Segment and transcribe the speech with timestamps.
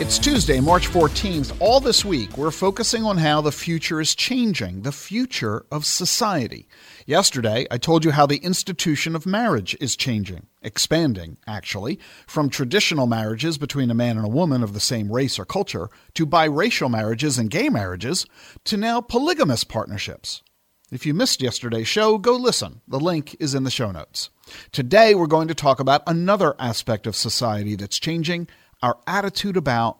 [0.00, 1.54] it's Tuesday, March 14th.
[1.60, 6.66] All this week, we're focusing on how the future is changing, the future of society.
[7.04, 13.06] Yesterday, I told you how the institution of marriage is changing, expanding, actually, from traditional
[13.06, 16.90] marriages between a man and a woman of the same race or culture to biracial
[16.90, 18.24] marriages and gay marriages
[18.64, 20.42] to now polygamous partnerships.
[20.90, 22.80] If you missed yesterday's show, go listen.
[22.88, 24.30] The link is in the show notes.
[24.72, 28.48] Today, we're going to talk about another aspect of society that's changing
[28.82, 29.98] our attitude about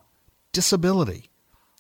[0.53, 1.31] disability.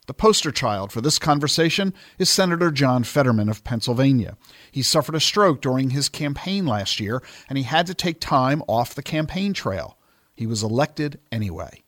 [0.06, 4.36] The poster child for this conversation is Senator John Fetterman of Pennsylvania.
[4.72, 8.62] He suffered a stroke during his campaign last year, and he had to take time
[8.66, 9.96] off the campaign trail.
[10.34, 11.84] He was elected anyway.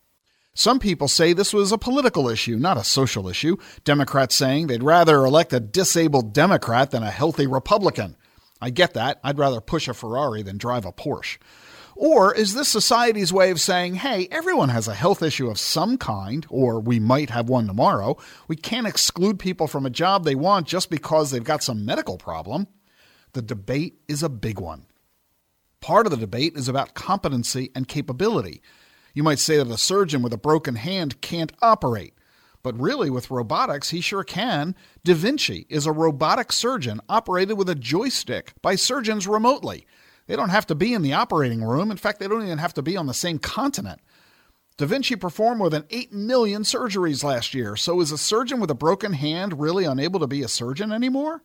[0.55, 3.57] Some people say this was a political issue, not a social issue.
[3.85, 8.17] Democrats saying they'd rather elect a disabled Democrat than a healthy Republican.
[8.61, 9.19] I get that.
[9.25, 11.39] I'd rather push a Ferrari than drive a Porsche.
[11.95, 15.99] Or is this society's way of saying, hey, everyone has a health issue of some
[15.99, 18.17] kind, or we might have one tomorrow.
[18.49, 22.17] We can't exclude people from a job they want just because they've got some medical
[22.17, 22.67] problem.
[23.35, 24.87] The debate is a big one.
[25.81, 28.63] Part of the debate is about competency and capability.
[29.15, 32.15] You might say that a surgeon with a broken hand can't operate.
[32.63, 34.77] But really, with robotics, he sure can.
[35.05, 39.87] Da Vinci is a robotic surgeon operated with a joystick by surgeons remotely.
[40.33, 41.91] They don't have to be in the operating room.
[41.91, 44.01] In fact, they don't even have to be on the same continent.
[44.79, 47.77] Da Vinci performed more than 8 million surgeries last year.
[47.77, 51.43] So, is a surgeon with a broken hand really unable to be a surgeon anymore?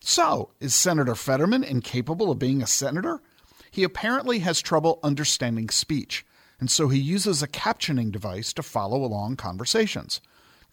[0.00, 3.22] So, is Senator Fetterman incapable of being a senator?
[3.70, 6.26] He apparently has trouble understanding speech,
[6.58, 10.20] and so he uses a captioning device to follow along conversations.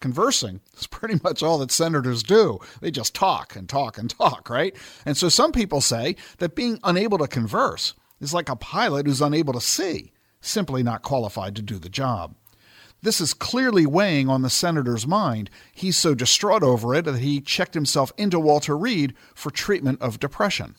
[0.00, 2.58] Conversing is pretty much all that senators do.
[2.80, 4.74] They just talk and talk and talk, right?
[5.04, 9.22] And so some people say that being unable to converse is like a pilot who's
[9.22, 12.34] unable to see, simply not qualified to do the job.
[13.00, 15.50] This is clearly weighing on the senator's mind.
[15.72, 20.18] He's so distraught over it that he checked himself into Walter Reed for treatment of
[20.18, 20.74] depression.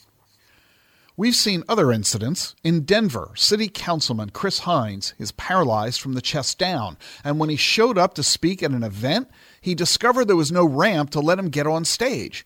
[1.19, 2.56] We've seen other incidents.
[2.63, 7.57] In Denver, City Councilman Chris Hinds is paralyzed from the chest down, and when he
[7.57, 9.29] showed up to speak at an event,
[9.59, 12.46] he discovered there was no ramp to let him get on stage.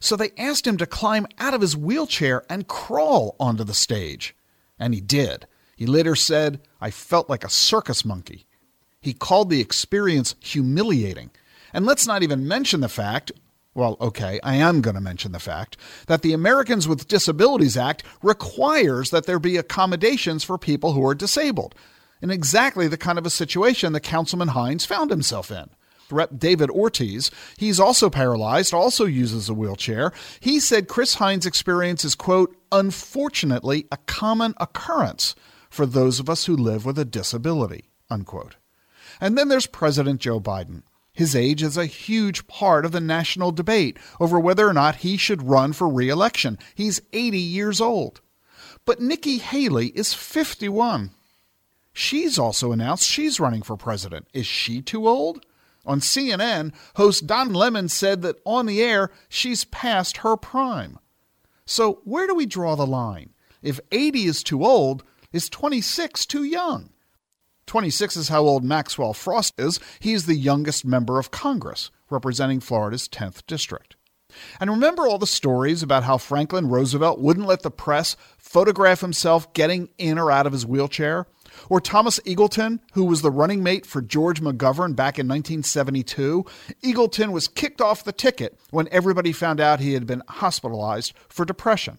[0.00, 4.34] So they asked him to climb out of his wheelchair and crawl onto the stage.
[4.78, 5.46] And he did.
[5.76, 8.46] He later said, I felt like a circus monkey.
[9.02, 11.30] He called the experience humiliating.
[11.74, 13.32] And let's not even mention the fact,
[13.74, 15.76] well, okay, I am going to mention the fact
[16.06, 21.14] that the Americans with Disabilities Act requires that there be accommodations for people who are
[21.14, 21.74] disabled,
[22.22, 25.70] in exactly the kind of a situation that Councilman Hinds found himself in.
[26.10, 26.30] Rep.
[26.38, 30.12] David Ortiz, he's also paralyzed, also uses a wheelchair.
[30.38, 35.34] He said Chris Hinds' experience is, quote, unfortunately a common occurrence
[35.70, 38.56] for those of us who live with a disability, unquote.
[39.20, 40.82] And then there's President Joe Biden.
[41.14, 45.16] His age is a huge part of the national debate over whether or not he
[45.16, 46.58] should run for re election.
[46.74, 48.20] He's 80 years old.
[48.84, 51.12] But Nikki Haley is 51.
[51.92, 54.26] She's also announced she's running for president.
[54.34, 55.46] Is she too old?
[55.86, 60.98] On CNN, host Don Lemon said that on the air, she's past her prime.
[61.64, 63.30] So, where do we draw the line?
[63.62, 66.90] If 80 is too old, is 26 too young?
[67.66, 69.80] 26 is how old Maxwell Frost is.
[70.00, 73.96] He's the youngest member of Congress, representing Florida's 10th district.
[74.60, 79.52] And remember all the stories about how Franklin Roosevelt wouldn't let the press photograph himself
[79.52, 81.26] getting in or out of his wheelchair?
[81.68, 86.44] Or Thomas Eagleton, who was the running mate for George McGovern back in 1972?
[86.82, 91.44] Eagleton was kicked off the ticket when everybody found out he had been hospitalized for
[91.44, 91.98] depression.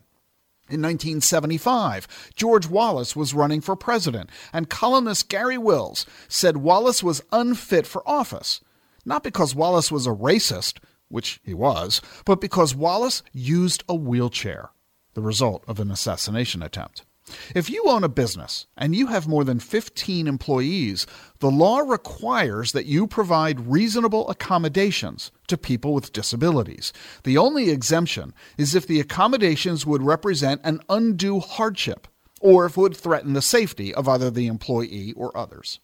[0.67, 7.21] In 1975, George Wallace was running for president, and columnist Garry Wills said Wallace was
[7.31, 8.61] unfit for office.
[9.05, 14.71] Not because Wallace was a racist, which he was, but because Wallace used a wheelchair,
[15.13, 17.05] the result of an assassination attempt.
[17.55, 21.07] If you own a business and you have more than 15 employees,
[21.39, 26.93] the law requires that you provide reasonable accommodations to people with disabilities.
[27.23, 32.07] The only exemption is if the accommodations would represent an undue hardship
[32.41, 35.79] or if it would threaten the safety of either the employee or others.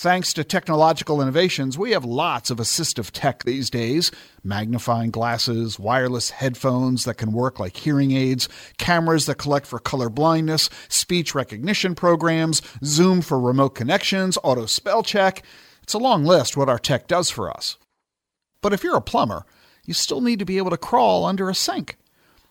[0.00, 4.10] Thanks to technological innovations, we have lots of assistive tech these days
[4.42, 8.48] magnifying glasses, wireless headphones that can work like hearing aids,
[8.78, 15.02] cameras that collect for color blindness, speech recognition programs, Zoom for remote connections, auto spell
[15.02, 15.44] check.
[15.82, 17.76] It's a long list what our tech does for us.
[18.62, 19.44] But if you're a plumber,
[19.84, 21.98] you still need to be able to crawl under a sink.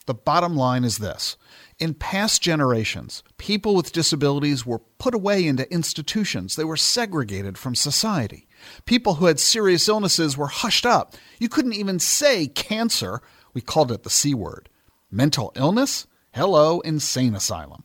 [0.05, 1.35] The bottom line is this
[1.79, 6.55] in past generations, people with disabilities were put away into institutions.
[6.55, 8.47] They were segregated from society.
[8.85, 11.15] People who had serious illnesses were hushed up.
[11.39, 13.21] You couldn't even say cancer.
[13.53, 14.69] We called it the C word.
[15.09, 16.05] Mental illness?
[16.33, 17.83] Hello, insane asylum.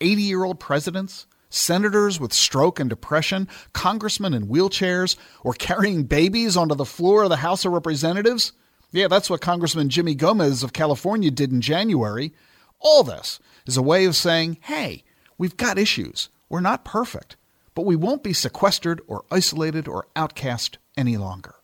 [0.00, 6.56] 80 year old presidents, senators with stroke and depression, congressmen in wheelchairs, or carrying babies
[6.56, 8.52] onto the floor of the House of Representatives?
[8.90, 12.34] Yeah, that's what Congressman Jimmy Gomez of California did in January.
[12.82, 15.04] All this is a way of saying, hey,
[15.38, 16.28] we've got issues.
[16.48, 17.36] We're not perfect,
[17.74, 21.54] but we won't be sequestered or isolated or outcast any longer.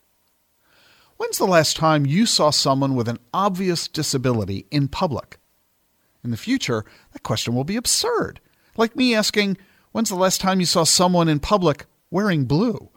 [1.17, 5.41] When's the last time you saw someone with an obvious disability in public?
[6.23, 8.41] In the future, that question will be absurd.
[8.77, 9.59] Like me asking,
[9.91, 12.91] when's the last time you saw someone in public wearing blue?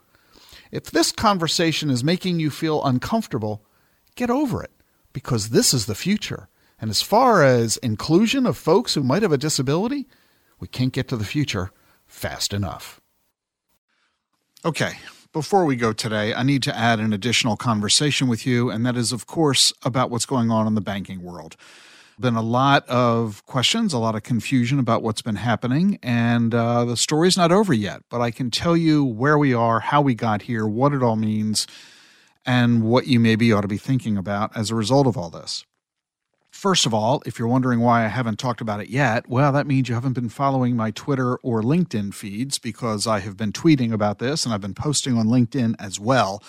[0.71, 3.65] If this conversation is making you feel uncomfortable,
[4.15, 4.71] get over it
[5.11, 6.47] because this is the future
[6.81, 10.07] and as far as inclusion of folks who might have a disability,
[10.59, 11.71] we can't get to the future
[12.07, 12.99] fast enough.
[14.65, 14.93] Okay,
[15.31, 18.97] before we go today, I need to add an additional conversation with you, and that
[18.97, 21.55] is, of course, about what's going on in the banking world.
[22.19, 26.83] Been a lot of questions, a lot of confusion about what's been happening, and uh,
[26.83, 28.01] the story's not over yet.
[28.09, 31.15] But I can tell you where we are, how we got here, what it all
[31.15, 31.65] means,
[32.45, 35.63] and what you maybe ought to be thinking about as a result of all this.
[36.51, 39.65] First of all, if you're wondering why I haven't talked about it yet, well, that
[39.65, 43.93] means you haven't been following my Twitter or LinkedIn feeds because I have been tweeting
[43.93, 46.43] about this and I've been posting on LinkedIn as well.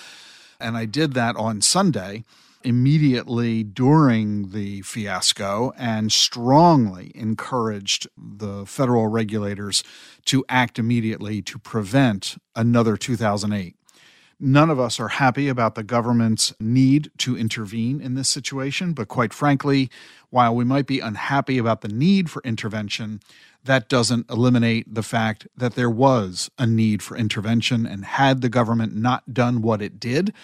[0.60, 2.24] And I did that on Sunday
[2.64, 9.82] immediately during the fiasco and strongly encouraged the federal regulators
[10.26, 13.76] to act immediately to prevent another 2008.
[14.44, 19.06] None of us are happy about the government's need to intervene in this situation, but
[19.06, 19.88] quite frankly,
[20.30, 23.20] while we might be unhappy about the need for intervention,
[23.62, 27.86] that doesn't eliminate the fact that there was a need for intervention.
[27.86, 30.34] And had the government not done what it did,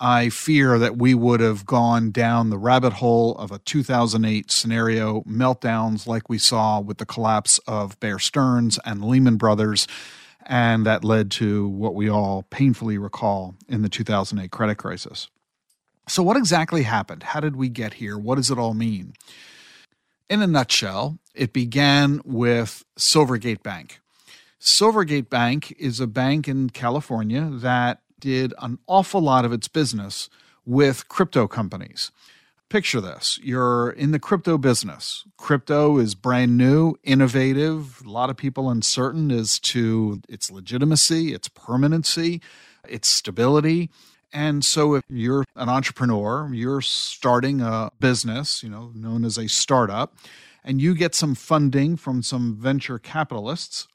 [0.00, 5.20] I fear that we would have gone down the rabbit hole of a 2008 scenario
[5.20, 9.86] meltdowns like we saw with the collapse of Bear Stearns and Lehman Brothers
[10.46, 15.28] and that led to what we all painfully recall in the 2008 credit crisis.
[16.08, 17.24] So, what exactly happened?
[17.24, 18.16] How did we get here?
[18.16, 19.14] What does it all mean?
[20.30, 24.00] In a nutshell, it began with Silvergate Bank.
[24.60, 30.28] Silvergate Bank is a bank in California that did an awful lot of its business
[30.64, 32.10] with crypto companies.
[32.68, 35.24] Picture this you're in the crypto business.
[35.36, 41.48] Crypto is brand new, innovative, a lot of people uncertain as to its legitimacy, its
[41.48, 42.42] permanency,
[42.88, 43.88] its stability.
[44.32, 49.48] And so if you're an entrepreneur, you're starting a business, you know, known as a
[49.48, 50.16] startup,
[50.64, 53.86] and you get some funding from some venture capitalists,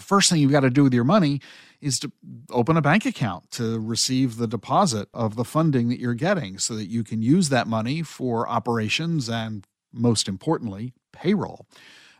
[0.00, 1.40] first thing you've got to do with your money
[1.84, 2.10] is to
[2.50, 6.74] open a bank account to receive the deposit of the funding that you're getting so
[6.74, 11.66] that you can use that money for operations and, most importantly, payroll.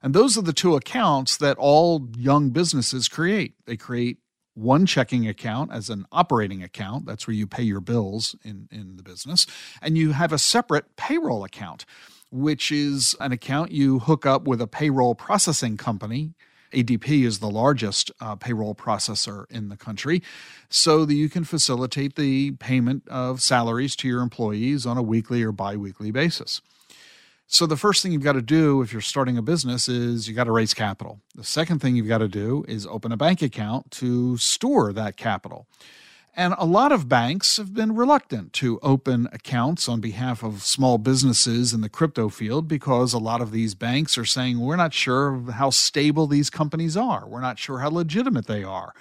[0.02, 3.54] And those are the two accounts that all young businesses create.
[3.64, 4.18] They create
[4.52, 7.06] one checking account as an operating account.
[7.06, 9.47] That's where you pay your bills in, in the business.
[9.80, 11.87] And you have a separate payroll account,
[12.30, 16.35] which is an account you hook up with a payroll processing company
[16.75, 20.23] ADP is the largest uh, payroll processor in the country,
[20.69, 25.43] so that you can facilitate the payment of salaries to your employees on a weekly
[25.43, 26.61] or biweekly basis.
[27.47, 30.37] So, the first thing you've got to do if you're starting a business is you've
[30.37, 31.21] got to raise capital.
[31.35, 35.16] The second thing you've got to do is open a bank account to store that
[35.16, 35.66] capital.
[36.36, 40.98] And a lot of banks have been reluctant to open accounts on behalf of small
[40.98, 44.92] businesses in the crypto field because a lot of these banks are saying, we're not
[44.92, 47.28] sure how stable these companies are.
[47.28, 48.94] We're not sure how legitimate they are.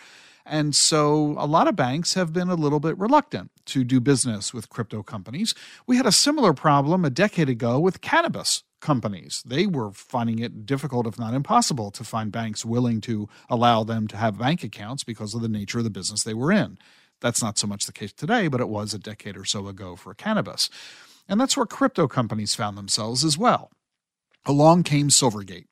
[0.45, 4.53] And so a lot of banks have been a little bit reluctant to do business
[4.53, 5.55] with crypto companies.
[5.87, 9.41] We had a similar problem a decade ago with cannabis companies.
[9.45, 14.07] They were finding it difficult, if not impossible, to find banks willing to allow them
[14.09, 16.77] to have bank accounts because of the nature of the business they were in.
[17.23, 19.95] That's not so much the case today, but it was a decade or so ago
[19.95, 20.69] for cannabis.
[21.27, 23.71] And that's where crypto companies found themselves as well.
[24.45, 25.67] Along came Silvergate.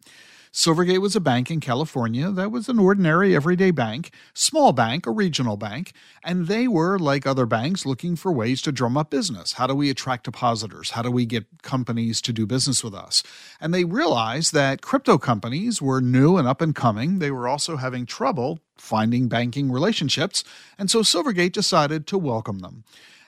[0.54, 5.12] Silvergate was a bank in California that was an ordinary, everyday bank, small bank, a
[5.12, 5.94] regional bank,
[6.26, 9.54] and they were, like other banks, looking for ways to drum up business.
[9.54, 10.92] How do we attract depositors?
[10.92, 13.24] How do we get companies to do business with us?
[13.62, 17.20] And they realized that crypto companies were new and up and coming.
[17.20, 20.44] They were also having trouble finding banking relationships,
[20.78, 22.84] and so Silvergate decided to welcome them.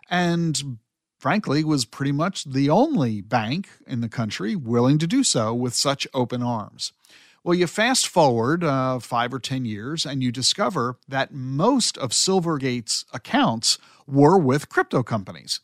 [0.09, 0.77] And
[1.23, 5.73] frankly, was pretty much the only bank in the country willing to do so with
[5.73, 6.91] such open arms.
[7.45, 12.11] Well, you fast forward uh, five or 10 years and you discover that most of
[12.11, 15.61] Silvergate's accounts were with crypto companies.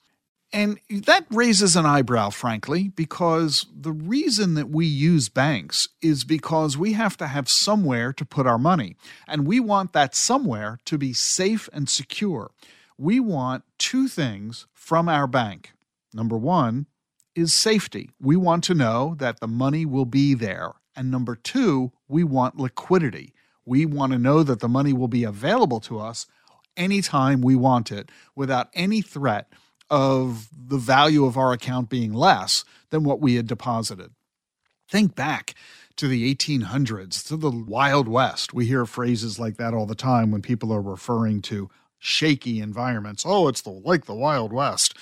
[0.54, 6.78] And that raises an eyebrow, frankly, because the reason that we use banks is because
[6.78, 8.96] we have to have somewhere to put our money.
[9.28, 12.52] And we want that somewhere to be safe and secure
[13.00, 15.72] we want two things from our bank.
[16.14, 16.86] Number one
[17.34, 18.10] is safety.
[18.20, 20.74] We want to know that the money will be there.
[20.98, 23.34] And number two, we want liquidity.
[23.66, 26.28] We want to know that the money will be available to us
[26.76, 29.48] anytime we want it without any threat
[29.90, 34.12] of the value of our account being less than what we had deposited.
[34.90, 35.54] Think back
[35.96, 38.54] to the 1800s, to the Wild West.
[38.54, 43.24] We hear phrases like that all the time when people are referring to shaky environments.
[43.26, 44.96] Oh, it's the like the Wild West.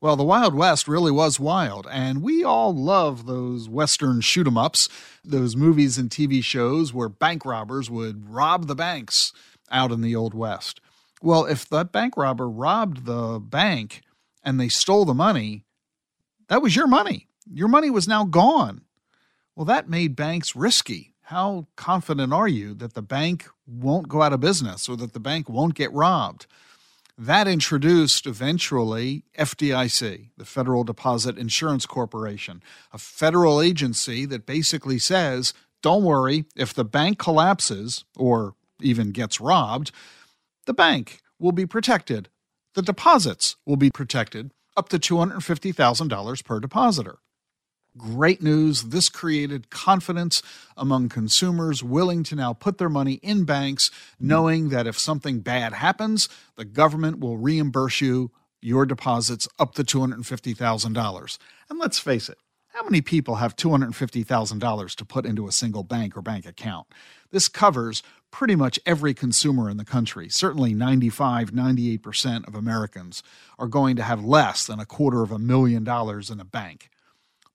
[0.00, 4.56] Well, the Wild West really was wild, and we all love those Western shoot 'em
[4.56, 4.88] ups,
[5.24, 9.32] those movies and TV shows where bank robbers would rob the banks
[9.70, 10.80] out in the Old West.
[11.20, 14.02] Well, if that bank robber robbed the bank
[14.44, 15.64] and they stole the money,
[16.48, 17.26] that was your money.
[17.52, 18.82] Your money was now gone.
[19.56, 24.32] Well, that made banks risky how confident are you that the bank won't go out
[24.32, 26.46] of business or that the bank won't get robbed?
[27.18, 32.62] That introduced eventually FDIC, the Federal Deposit Insurance Corporation,
[32.94, 39.38] a federal agency that basically says don't worry, if the bank collapses or even gets
[39.38, 39.92] robbed,
[40.64, 42.30] the bank will be protected.
[42.72, 47.18] The deposits will be protected up to $250,000 per depositor.
[47.96, 48.84] Great news.
[48.84, 50.42] This created confidence
[50.76, 53.90] among consumers willing to now put their money in banks,
[54.20, 58.30] knowing that if something bad happens, the government will reimburse you
[58.60, 61.38] your deposits up to $250,000.
[61.70, 66.16] And let's face it, how many people have $250,000 to put into a single bank
[66.16, 66.86] or bank account?
[67.30, 70.28] This covers pretty much every consumer in the country.
[70.28, 73.22] Certainly 95, 98% of Americans
[73.58, 76.90] are going to have less than a quarter of a million dollars in a bank.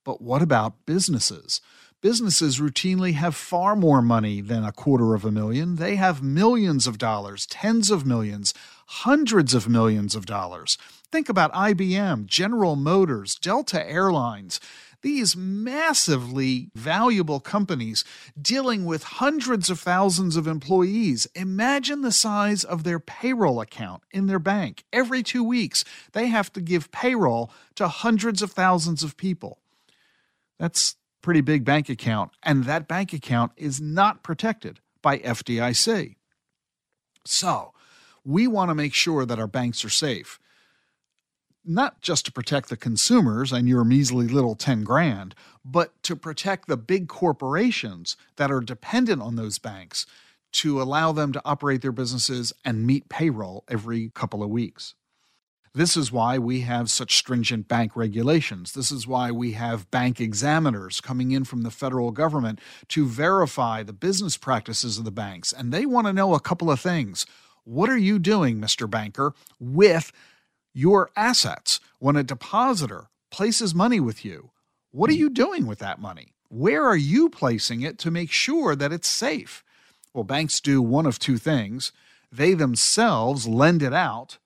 [0.03, 1.61] But what about businesses?
[2.01, 5.77] Businesses routinely have far more money than a quarter of a million.
[5.77, 8.53] They have millions of dollars, tens of millions,
[8.87, 10.77] hundreds of millions of dollars.
[11.11, 14.59] Think about IBM, General Motors, Delta Airlines
[15.03, 18.03] these massively valuable companies
[18.41, 21.27] dealing with hundreds of thousands of employees.
[21.35, 24.83] Imagine the size of their payroll account in their bank.
[24.91, 25.83] Every two weeks,
[26.13, 29.59] they have to give payroll to hundreds of thousands of people.
[30.59, 36.15] That's pretty big bank account, and that bank account is not protected by FDIC.
[37.25, 37.73] So,
[38.25, 40.39] we want to make sure that our banks are safe.
[41.65, 45.33] Not just to protect the consumers and your measly little 10 grand,
[45.63, 50.05] but to protect the big corporations that are dependent on those banks
[50.53, 54.93] to allow them to operate their businesses and meet payroll every couple of weeks.
[55.75, 58.73] This is why we have such stringent bank regulations.
[58.73, 63.81] This is why we have bank examiners coming in from the federal government to verify
[63.81, 65.51] the business practices of the banks.
[65.51, 67.25] And they want to know a couple of things.
[67.63, 68.87] What are you doing, Mr.
[68.87, 70.11] Banker, with
[70.75, 71.79] your assets?
[71.97, 74.51] When a depositor places money with you,
[74.91, 76.33] what are you doing with that money?
[76.49, 79.63] Where are you placing it to make sure that it's safe?
[80.13, 81.91] Well, banks do one of two things.
[82.31, 84.37] They themselves lend it out.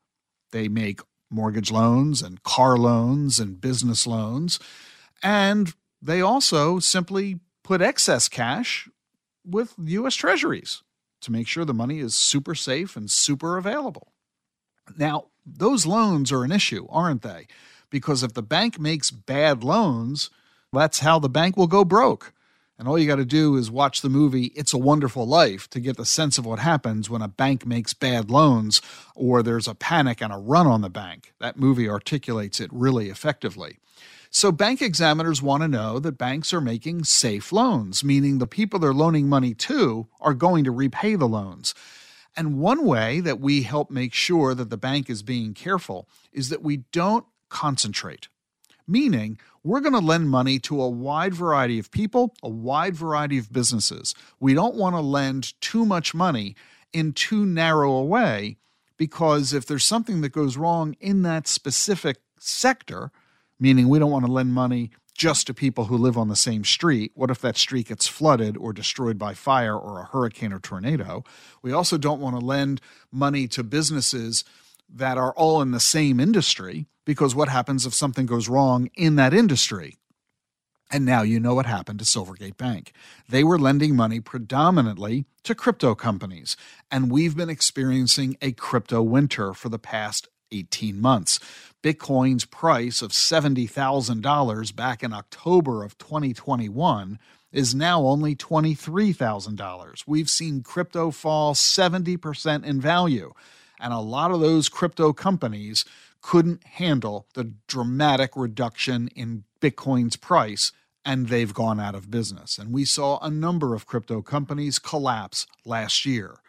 [0.52, 4.60] They make mortgage loans and car loans and business loans.
[5.22, 8.88] And they also simply put excess cash
[9.46, 10.84] with US treasuries
[11.22, 14.14] to make sure the money is super safe and super available.
[14.98, 17.48] Now, those loans are an issue, aren't they?
[17.90, 20.30] Because if the bank makes bad loans,
[20.72, 22.34] that's how the bank will go broke.
[22.80, 25.80] And all you got to do is watch the movie It's a Wonderful Life to
[25.80, 28.82] get the sense of what happens when a bank makes bad loans
[29.16, 31.34] or there's a panic and a run on the bank.
[31.40, 33.80] That movie articulates it really effectively.
[34.30, 38.78] So, bank examiners want to know that banks are making safe loans, meaning the people
[38.78, 41.74] they're loaning money to are going to repay the loans.
[42.36, 46.50] And one way that we help make sure that the bank is being careful is
[46.50, 48.28] that we don't concentrate
[48.88, 53.38] meaning we're going to lend money to a wide variety of people, a wide variety
[53.38, 54.16] of businesses.
[54.40, 56.56] We don't want to lend too much money
[56.94, 58.58] in too narrow a way
[58.98, 63.12] because if there's something that goes wrong in that specific sector,
[63.60, 66.64] meaning we don't want to lend money just to people who live on the same
[66.64, 67.12] street.
[67.16, 71.24] What if that street gets flooded or destroyed by fire or a hurricane or tornado?
[71.64, 74.44] We also don't want to lend money to businesses
[74.88, 79.16] that are all in the same industry because what happens if something goes wrong in
[79.16, 79.96] that industry?
[80.92, 82.92] And now you know what happened to Silvergate Bank.
[83.30, 86.58] They were lending money predominantly to crypto companies,
[86.92, 91.40] and we've been experiencing a crypto winter for the past 18 months.
[91.82, 97.20] Bitcoin's price of $70,000 back in October of 2021
[97.54, 100.04] is now only $23,000.
[100.06, 103.34] We've seen crypto fall 70% in value,
[103.80, 105.86] and a lot of those crypto companies
[106.28, 110.74] couldn't handle the dramatic reduction in Bitcoin's price
[111.06, 112.58] and they've gone out of business.
[112.58, 116.40] And we saw a number of crypto companies collapse last year.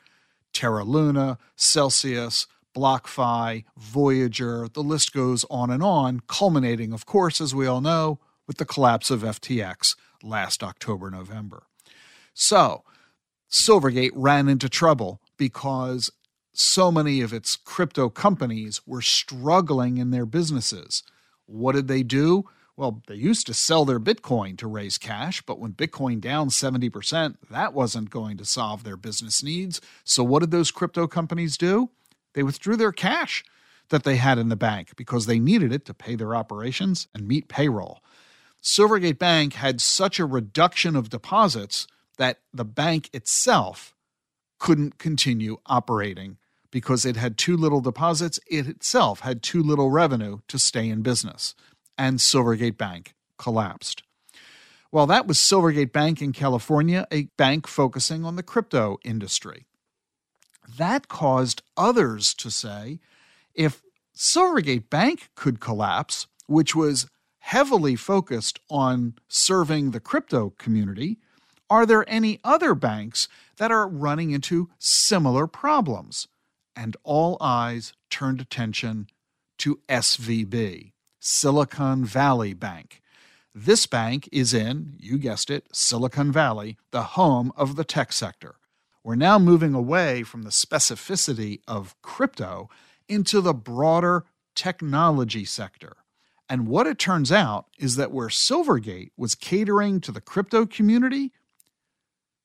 [0.52, 7.54] Terra Luna, Celsius, BlockFi, Voyager, the list goes on and on, culminating, of course, as
[7.54, 8.18] we all know,
[8.48, 9.94] with the collapse of FTX
[10.24, 11.68] last October, November.
[12.34, 12.82] So,
[13.48, 16.10] Silvergate ran into trouble because
[16.52, 21.02] so many of its crypto companies were struggling in their businesses.
[21.46, 22.48] What did they do?
[22.76, 27.36] Well, they used to sell their Bitcoin to raise cash, but when Bitcoin down 70%,
[27.50, 29.80] that wasn't going to solve their business needs.
[30.04, 31.90] So, what did those crypto companies do?
[32.34, 33.44] They withdrew their cash
[33.88, 37.26] that they had in the bank because they needed it to pay their operations and
[37.26, 38.00] meet payroll.
[38.62, 41.86] Silvergate Bank had such a reduction of deposits
[42.16, 43.94] that the bank itself
[44.58, 46.38] couldn't continue operating
[46.70, 48.38] because it had too little deposits.
[48.50, 51.54] It itself had too little revenue to stay in business.
[51.96, 54.02] And Silvergate Bank collapsed.
[54.90, 59.66] Well, that was Silvergate Bank in California, a bank focusing on the crypto industry.
[60.78, 63.00] That caused others to say
[63.54, 63.82] if
[64.16, 67.06] Silvergate Bank could collapse, which was
[67.40, 71.18] heavily focused on serving the crypto community,
[71.70, 76.28] are there any other banks that are running into similar problems?
[76.74, 79.08] And all eyes turned attention
[79.58, 83.02] to SVB, Silicon Valley Bank.
[83.54, 88.54] This bank is in, you guessed it, Silicon Valley, the home of the tech sector.
[89.02, 92.68] We're now moving away from the specificity of crypto
[93.08, 95.96] into the broader technology sector.
[96.48, 101.32] And what it turns out is that where Silvergate was catering to the crypto community,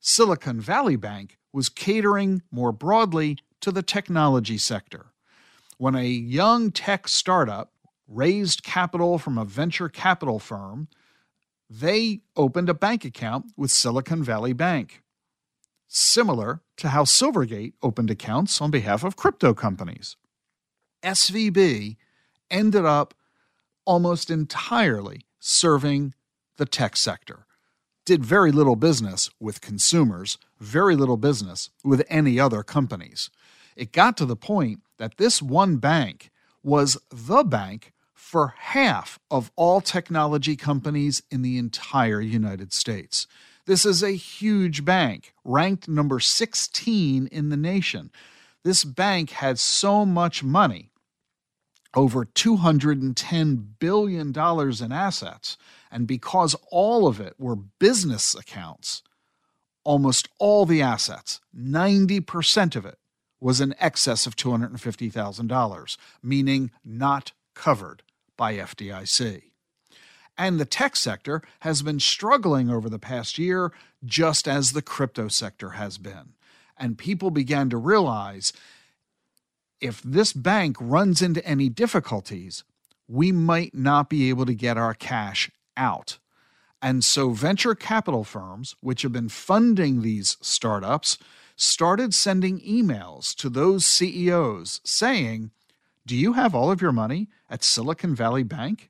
[0.06, 5.14] Silicon Valley Bank was catering more broadly to the technology sector.
[5.78, 7.72] When a young tech startup
[8.06, 10.90] raised capital from a venture capital firm,
[11.70, 15.02] they opened a bank account with Silicon Valley Bank
[15.88, 20.18] similar to how Silvergate opened accounts on behalf of crypto companies.
[21.02, 21.96] SVB
[22.52, 23.14] ended up
[23.86, 26.14] almost entirely serving
[26.58, 27.46] the tech sector,
[28.06, 33.30] did very little business with consumers, very little business with any other companies.
[33.76, 39.52] It got to the point that this one bank was the bank for half of
[39.56, 43.28] all technology companies in the entire United States.
[43.66, 48.12] This is a huge bank, ranked number 16 in the nation.
[48.64, 50.92] This bank had so much money,
[51.96, 55.58] over $210 billion in assets,
[55.94, 59.04] and because all of it were business accounts,
[59.84, 62.98] almost all the assets, 90% of it,
[63.40, 68.02] was in excess of $250,000, meaning not covered
[68.36, 69.44] by FDIC.
[70.36, 73.72] And the tech sector has been struggling over the past year,
[74.04, 76.34] just as the crypto sector has been.
[76.76, 78.52] And people began to realize
[79.80, 82.64] if this bank runs into any difficulties,
[83.08, 86.20] we might not be able to get our cash out.
[86.82, 91.18] And so venture capital firms, which have been funding these startups,
[91.56, 95.52] started sending emails to those CEOs saying,
[96.06, 98.90] Do you have all of your money at Silicon Valley Bank?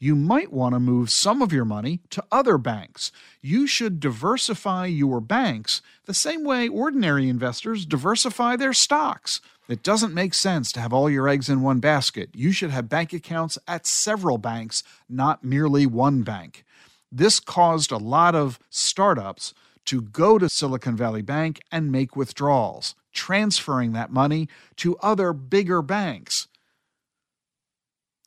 [0.00, 3.12] you might want to move some of your money to other banks.
[3.42, 9.42] You should diversify your banks the same way ordinary investors diversify their stocks.
[9.70, 12.30] It doesn't make sense to have all your eggs in one basket.
[12.34, 16.64] You should have bank accounts at several banks, not merely one bank.
[17.12, 19.54] This caused a lot of startups
[19.84, 25.82] to go to Silicon Valley Bank and make withdrawals, transferring that money to other bigger
[25.82, 26.48] banks.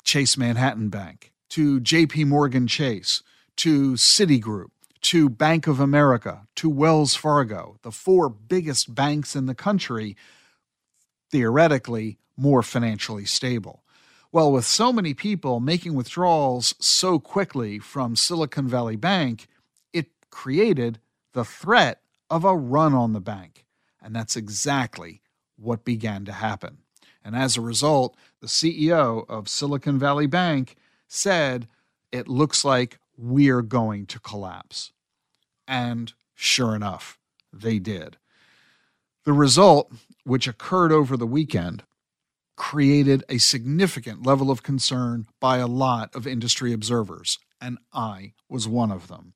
[0.06, 3.22] Chase Manhattan Bank, to JP Morgan Chase,
[3.58, 4.70] to Citigroup,
[5.02, 10.16] to Bank of America, to Wells Fargo, the four biggest banks in the country,
[11.34, 13.84] theoretically more financially stable.
[14.32, 19.48] Well, with so many people making withdrawals so quickly from Silicon Valley Bank,
[19.92, 21.00] it created
[21.34, 23.66] the threat of a run on the bank.
[24.00, 25.22] And that's exactly
[25.58, 26.78] what began to happen.
[27.26, 30.76] And as a result, the CEO of Silicon Valley Bank
[31.08, 31.68] said,
[32.12, 34.92] It looks like we're going to collapse.
[35.68, 37.18] And sure enough,
[37.52, 38.18] they did.
[39.24, 39.92] The result,
[40.24, 41.84] which occurred over the weekend,
[42.56, 48.68] created a significant level of concern by a lot of industry observers, and I was
[48.68, 49.34] one of them.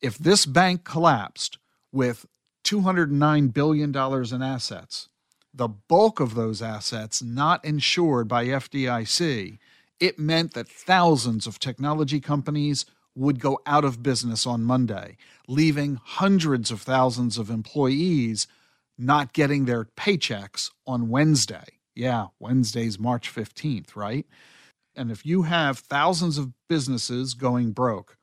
[0.00, 1.58] If this bank collapsed
[1.92, 2.26] with
[2.64, 5.08] $209 billion in assets,
[5.54, 9.58] the bulk of those assets not insured by FDIC,
[9.98, 15.16] it meant that thousands of technology companies would go out of business on Monday,
[15.48, 18.46] leaving hundreds of thousands of employees
[18.98, 21.64] not getting their paychecks on Wednesday.
[21.94, 24.26] Yeah, Wednesday's March 15th, right?
[24.94, 28.16] And if you have thousands of businesses going broke,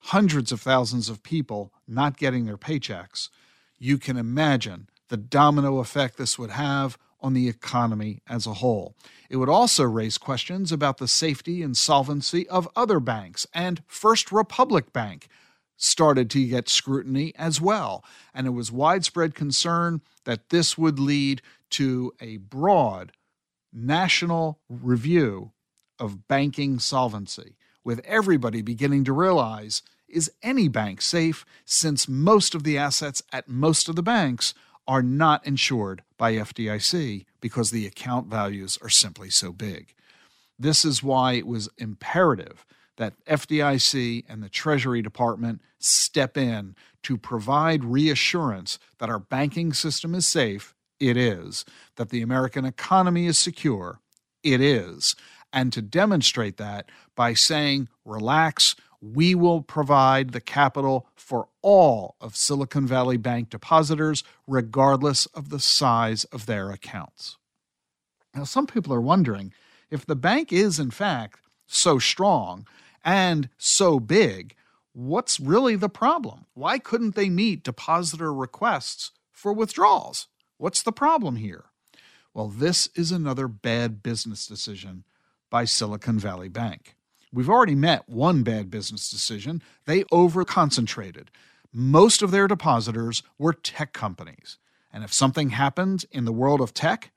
[0.00, 3.28] hundreds of thousands of people not getting their paychecks,
[3.78, 8.94] you can imagine the domino effect this would have on the economy as a whole.
[9.30, 14.30] It would also raise questions about the safety and solvency of other banks, and First
[14.30, 15.28] Republic Bank
[15.76, 18.04] started to get scrutiny as well.
[18.34, 23.12] And it was widespread concern that this would lead to a broad
[23.72, 25.52] national review
[25.98, 32.62] of banking solvency, with everybody beginning to realize is any bank safe since most of
[32.64, 34.54] the assets at most of the banks
[34.86, 39.94] are not insured by FDIC because the account values are simply so big.
[40.58, 42.64] This is why it was imperative
[42.96, 50.14] that FDIC and the Treasury Department step in to provide reassurance that our banking system
[50.14, 50.74] is safe.
[50.98, 51.64] It is.
[51.96, 54.00] That the American economy is secure.
[54.42, 55.14] It is.
[55.52, 62.36] And to demonstrate that by saying, relax, we will provide the capital for all of
[62.36, 67.36] Silicon Valley Bank depositors, regardless of the size of their accounts.
[68.34, 69.52] Now, some people are wondering
[69.90, 72.66] if the bank is, in fact, so strong
[73.06, 74.56] and so big,
[74.92, 76.46] what's really the problem?
[76.54, 80.26] Why couldn't they meet depositor requests for withdrawals?
[80.58, 81.66] What's the problem here?
[82.34, 85.04] Well, this is another bad business decision
[85.50, 86.96] by Silicon Valley Bank.
[87.32, 89.62] We've already met one bad business decision.
[89.86, 91.30] They over concentrated.
[91.72, 94.58] Most of their depositors were tech companies.
[94.92, 97.12] And if something happened in the world of tech,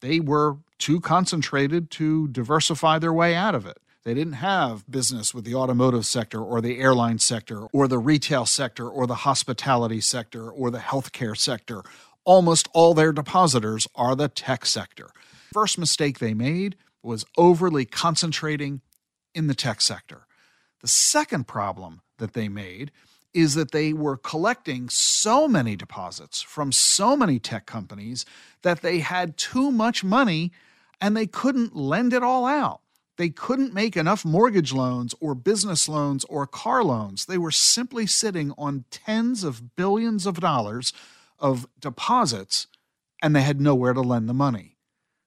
[0.00, 3.78] they were too concentrated to diversify their way out of it.
[4.04, 8.44] They didn't have business with the automotive sector or the airline sector or the retail
[8.44, 11.82] sector or the hospitality sector or the healthcare sector.
[12.24, 15.08] Almost all their depositors are the tech sector.
[15.54, 18.82] First mistake they made was overly concentrating
[19.34, 20.26] in the tech sector.
[20.82, 22.90] The second problem that they made
[23.32, 28.26] is that they were collecting so many deposits from so many tech companies
[28.62, 30.52] that they had too much money
[31.00, 32.80] and they couldn't lend it all out.
[33.16, 37.26] They couldn't make enough mortgage loans or business loans or car loans.
[37.26, 40.92] They were simply sitting on tens of billions of dollars
[41.38, 42.66] of deposits
[43.22, 44.76] and they had nowhere to lend the money.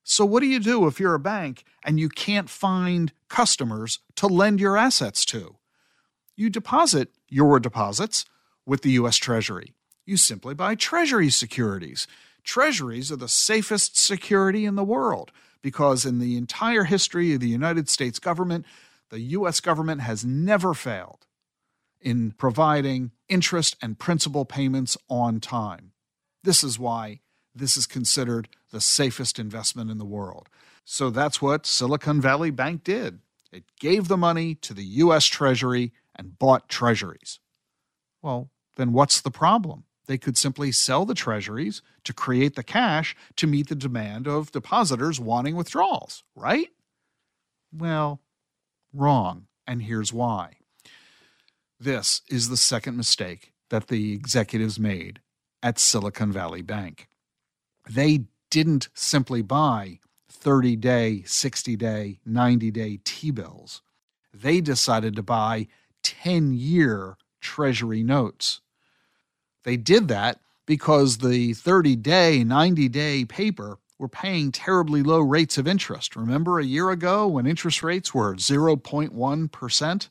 [0.04, 4.28] So, what do you do if you're a bank and you can't find customers to
[4.28, 5.58] lend your assets to?
[6.36, 8.26] You deposit your deposits
[8.65, 9.17] with the U.S.
[9.17, 9.73] Treasury.
[10.06, 12.08] You simply buy Treasury securities.
[12.43, 17.50] Treasuries are the safest security in the world because, in the entire history of the
[17.50, 18.65] United States government,
[19.10, 19.60] the U.S.
[19.60, 21.26] government has never failed
[22.02, 25.91] in providing interest and principal payments on time.
[26.43, 27.22] This is why
[27.56, 30.48] this is considered the safest investment in the world.
[30.86, 33.20] So that's what Silicon Valley Bank did.
[33.52, 37.39] It gave the money to the US Treasury and bought treasuries.
[38.22, 39.84] Well, then what's the problem?
[40.08, 44.52] They could simply sell the treasuries to create the cash to meet the demand of
[44.52, 46.70] depositors wanting withdrawals, right?
[47.74, 48.22] Well,
[48.93, 49.48] wrong.
[49.67, 50.58] And here's why.
[51.80, 55.20] This is the second mistake that the executives made
[55.62, 57.08] at Silicon Valley Bank.
[57.89, 63.82] They didn't simply buy 30 day, 60 day, 90 day T bills.
[64.34, 65.67] They decided to buy
[66.04, 68.62] 10 year Treasury notes.
[69.67, 75.58] They did that because the 30 day, 90 day paper were paying terribly low rates
[75.58, 76.15] of interest.
[76.15, 80.08] Remember a year ago when interest rates were 0.1%?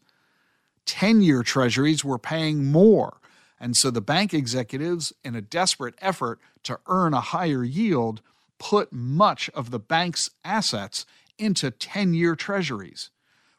[0.85, 3.16] 10 year treasuries were paying more.
[3.59, 8.21] And so the bank executives, in a desperate effort to earn a higher yield,
[8.59, 11.07] put much of the bank's assets
[11.38, 13.09] into 10 year treasuries.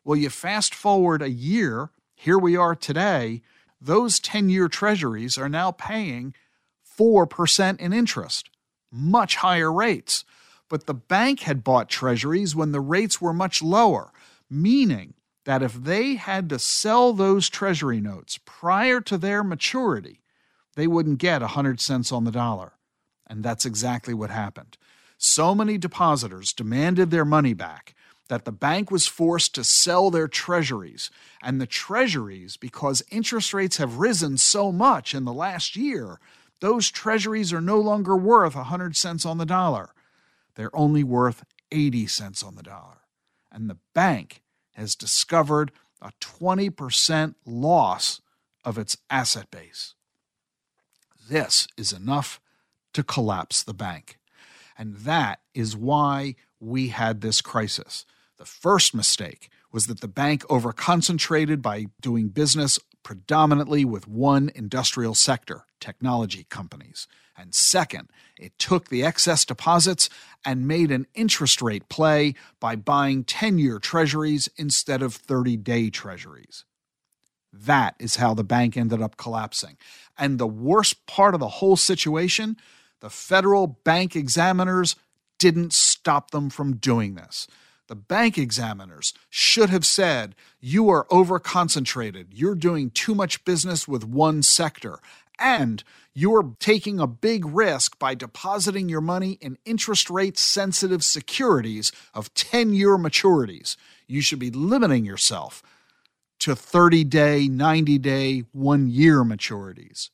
[0.03, 3.41] Well, you fast forward a year, here we are today,
[3.79, 6.33] those 10 year treasuries are now paying
[6.97, 8.49] 4% in interest,
[8.91, 10.25] much higher rates.
[10.69, 14.11] But the bank had bought treasuries when the rates were much lower,
[14.49, 15.13] meaning
[15.45, 20.21] that if they had to sell those treasury notes prior to their maturity,
[20.75, 22.73] they wouldn't get 100 cents on the dollar.
[23.27, 24.77] And that's exactly what happened.
[25.17, 27.95] So many depositors demanded their money back
[28.27, 31.09] that the bank was forced to sell their treasuries.
[31.41, 36.19] And the treasuries, because interest rates have risen so much in the last year,
[36.59, 39.91] those treasuries are no longer worth 100 cents on the dollar.
[40.55, 43.01] They're only worth 80 cents on the dollar.
[43.51, 44.41] And the bank
[44.73, 48.21] has discovered a 20% loss
[48.63, 49.95] of its asset base.
[51.29, 52.39] This is enough
[52.93, 54.17] to collapse the bank.
[54.77, 58.05] And that is why we had this crisis.
[58.37, 65.15] The first mistake was that the bank overconcentrated by doing business predominantly with one industrial
[65.15, 67.07] sector, technology companies.
[67.37, 70.09] And second, it took the excess deposits
[70.43, 75.89] and made an interest rate play by buying 10 year treasuries instead of 30 day
[75.89, 76.65] treasuries.
[77.53, 79.77] That is how the bank ended up collapsing.
[80.17, 82.57] And the worst part of the whole situation
[82.99, 84.95] the federal bank examiners
[85.37, 87.47] didn't stop them from doing this.
[87.87, 92.33] The bank examiners should have said, You are over concentrated.
[92.33, 94.99] You're doing too much business with one sector.
[95.39, 101.91] And you're taking a big risk by depositing your money in interest rate sensitive securities
[102.13, 103.77] of 10 year maturities.
[104.07, 105.61] You should be limiting yourself
[106.39, 110.09] to 30 day, 90 day, one year maturities.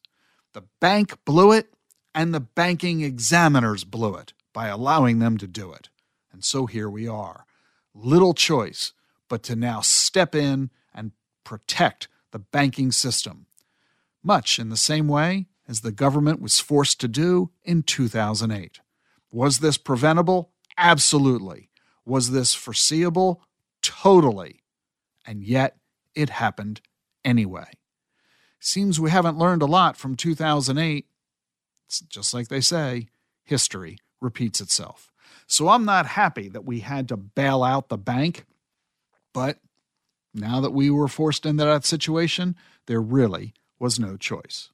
[0.53, 1.73] The bank blew it,
[2.13, 5.89] and the banking examiners blew it by allowing them to do it.
[6.31, 7.45] And so here we are.
[7.93, 8.93] Little choice
[9.29, 11.11] but to now step in and
[11.43, 13.45] protect the banking system,
[14.23, 18.79] much in the same way as the government was forced to do in 2008.
[19.31, 20.51] Was this preventable?
[20.77, 21.69] Absolutely.
[22.05, 23.41] Was this foreseeable?
[23.81, 24.63] Totally.
[25.25, 25.77] And yet
[26.15, 26.81] it happened
[27.23, 27.71] anyway.
[28.59, 31.05] Seems we haven't learned a lot from 2008
[31.87, 33.07] It's just like they say,
[33.43, 35.12] history repeats itself.
[35.53, 38.45] So I'm not happy that we had to bail out the bank,
[39.35, 39.59] but
[40.33, 42.55] now that we were forced into that situation,
[42.87, 44.71] there really was no choice.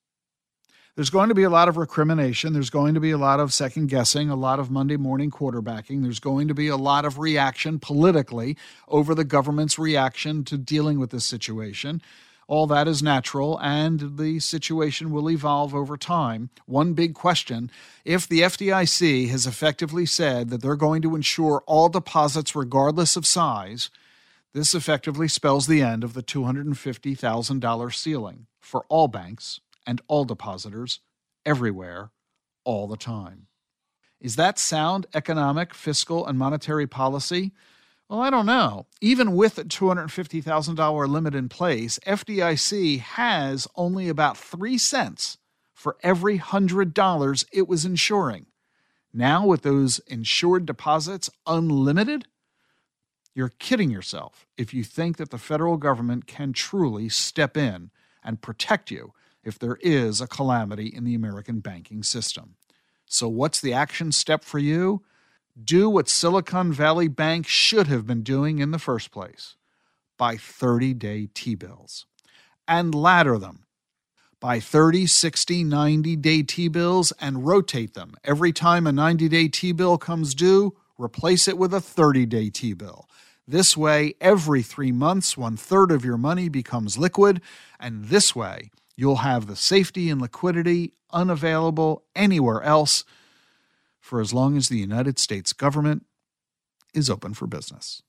[0.95, 2.53] There's going to be a lot of recrimination.
[2.53, 6.01] There's going to be a lot of second guessing, a lot of Monday morning quarterbacking.
[6.01, 8.55] There's going to be a lot of reaction politically
[8.87, 12.01] over the government's reaction to dealing with this situation.
[12.49, 16.49] All that is natural, and the situation will evolve over time.
[16.65, 17.69] One big question
[18.03, 23.27] if the FDIC has effectively said that they're going to insure all deposits regardless of
[23.27, 23.91] size,
[24.51, 31.01] this effectively spells the end of the $250,000 ceiling for all banks and all depositors
[31.45, 32.09] everywhere,
[32.63, 33.45] all the time.
[34.19, 37.51] Is that sound economic, fiscal, and monetary policy?
[38.09, 38.87] Well, I don't know.
[39.01, 45.37] Even with a $250,000 limit in place, FDIC has only about 3 cents
[45.75, 48.47] for every $100 it was insuring.
[49.13, 52.27] Now, with those insured deposits unlimited,
[53.33, 57.91] you're kidding yourself if you think that the federal government can truly step in
[58.23, 62.55] and protect you if there is a calamity in the American banking system.
[63.05, 65.03] So, what's the action step for you?
[65.63, 69.55] Do what Silicon Valley Bank should have been doing in the first place
[70.17, 72.05] buy 30 day T bills
[72.67, 73.65] and ladder them.
[74.41, 78.15] Buy 30, 60, 90 day T bills and rotate them.
[78.23, 82.49] Every time a 90 day T bill comes due, replace it with a 30 day
[82.49, 83.07] T bill.
[83.47, 87.41] This way, every three months, one third of your money becomes liquid,
[87.79, 93.03] and this way, you'll have the safety and liquidity unavailable anywhere else
[94.09, 96.03] for as long as the United States government
[96.95, 98.01] is open for business.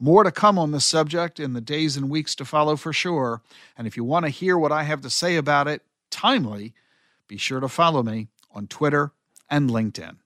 [0.00, 3.42] More to come on this subject in the days and weeks to follow for sure.
[3.76, 6.74] And if you want to hear what I have to say about it timely,
[7.28, 9.12] be sure to follow me on Twitter
[9.48, 10.16] and LinkedIn.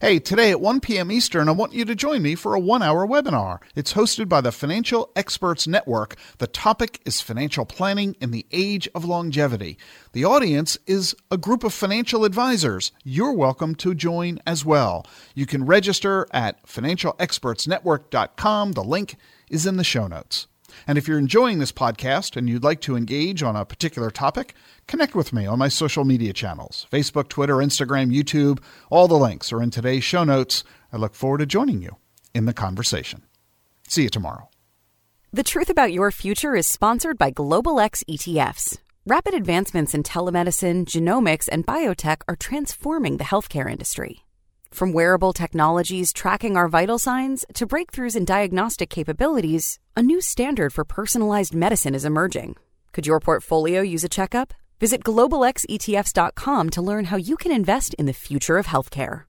[0.00, 1.10] Hey, today at 1 p.m.
[1.10, 3.58] Eastern, I want you to join me for a one hour webinar.
[3.74, 6.14] It's hosted by the Financial Experts Network.
[6.38, 9.76] The topic is financial planning in the age of longevity.
[10.12, 12.92] The audience is a group of financial advisors.
[13.02, 15.04] You're welcome to join as well.
[15.34, 18.72] You can register at financialexpertsnetwork.com.
[18.74, 19.16] The link
[19.50, 20.46] is in the show notes.
[20.86, 24.54] And if you're enjoying this podcast and you'd like to engage on a particular topic,
[24.86, 28.60] connect with me on my social media channels Facebook, Twitter, Instagram, YouTube.
[28.90, 30.64] All the links are in today's show notes.
[30.92, 31.96] I look forward to joining you
[32.34, 33.22] in the conversation.
[33.88, 34.48] See you tomorrow.
[35.32, 38.78] The Truth About Your Future is sponsored by Global X ETFs.
[39.04, 44.24] Rapid advancements in telemedicine, genomics, and biotech are transforming the healthcare industry.
[44.70, 50.72] From wearable technologies tracking our vital signs to breakthroughs in diagnostic capabilities, a new standard
[50.72, 52.56] for personalized medicine is emerging.
[52.92, 54.54] Could your portfolio use a checkup?
[54.80, 59.24] Visit globalxetfs.com to learn how you can invest in the future of healthcare.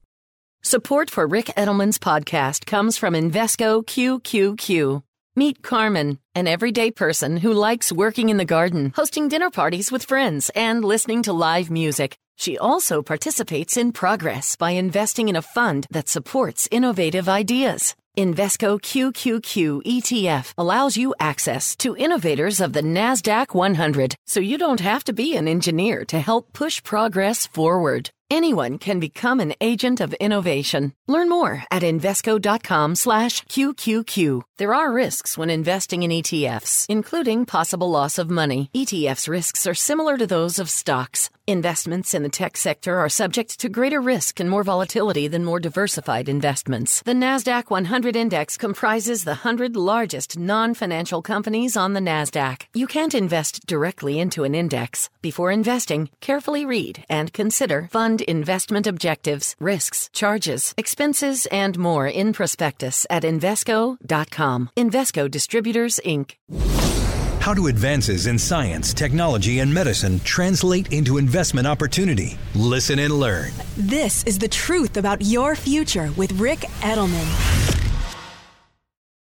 [0.62, 5.04] Support for Ric Edelman's podcast comes from Invesco QQQ.
[5.36, 10.04] Meet Carmen, an everyday person who likes working in the garden, hosting dinner parties with
[10.04, 12.18] friends, and listening to live music.
[12.40, 17.96] She also participates in progress by investing in a fund that supports innovative ideas.
[18.18, 24.80] Invesco QQQ ETF allows you access to innovators of the NASDAQ 100, so you don't
[24.80, 28.10] have to be an engineer to help push progress forward.
[28.32, 30.94] Anyone can become an agent of innovation.
[31.08, 34.44] Learn more at Invesco.com slash QQQ.
[34.58, 38.70] There are risks when investing in ETFs, including possible loss of money.
[38.76, 41.32] ETFs risks are similar to those of stocks.
[41.48, 45.60] Investments in the tech sector are subject to greater risk and more volatility than more
[45.60, 47.02] diversified investments.
[47.02, 52.68] The NASDAQ 100 index comprises the 100 largest non-financial companies on the NASDAQ.
[52.76, 55.10] You can't invest directly into an index.
[55.24, 62.34] Before investing, carefully read and consider fund investment objectives, risks, charges, expenses, and more in
[62.34, 64.70] prospectus at Invesco.com.
[64.78, 66.36] Invesco Distributors, Inc.
[67.40, 72.38] How do advances in science, technology, and medicine translate into investment opportunity?
[72.54, 73.52] Listen and learn.
[73.78, 77.89] This is the truth about your future with Ric Edelman.